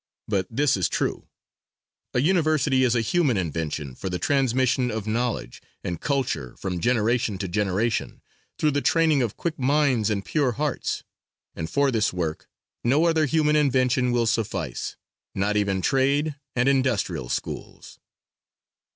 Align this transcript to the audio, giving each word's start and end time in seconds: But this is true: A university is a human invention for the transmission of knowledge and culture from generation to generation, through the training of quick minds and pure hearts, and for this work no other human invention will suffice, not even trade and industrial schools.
But 0.27 0.47
this 0.49 0.75
is 0.75 0.89
true: 0.89 1.27
A 2.15 2.21
university 2.21 2.83
is 2.83 2.95
a 2.95 3.01
human 3.05 3.37
invention 3.37 3.93
for 3.93 4.09
the 4.09 4.17
transmission 4.17 4.89
of 4.89 5.05
knowledge 5.05 5.61
and 5.83 6.01
culture 6.01 6.55
from 6.57 6.79
generation 6.79 7.37
to 7.37 7.47
generation, 7.47 8.23
through 8.57 8.71
the 8.71 8.81
training 8.81 9.21
of 9.21 9.37
quick 9.37 9.59
minds 9.59 10.09
and 10.09 10.25
pure 10.25 10.53
hearts, 10.53 11.03
and 11.53 11.69
for 11.69 11.91
this 11.91 12.11
work 12.11 12.49
no 12.83 13.05
other 13.05 13.27
human 13.27 13.55
invention 13.55 14.11
will 14.11 14.25
suffice, 14.25 14.95
not 15.35 15.55
even 15.55 15.83
trade 15.83 16.33
and 16.55 16.67
industrial 16.67 17.29
schools. 17.29 17.99